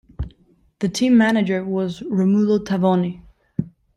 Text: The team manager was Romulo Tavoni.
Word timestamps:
The 0.79 0.89
team 0.89 1.15
manager 1.15 1.63
was 1.63 1.99
Romulo 1.99 2.57
Tavoni. 2.57 3.21